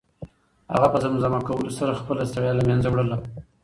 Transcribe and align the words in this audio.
هغه 0.73 0.87
په 0.93 0.97
زمزمه 1.03 1.39
کولو 1.47 1.71
سره 1.79 1.99
خپله 2.01 2.21
ستړیا 2.29 2.53
له 2.57 2.63
منځه 2.69 2.87
وړله. 2.89 3.17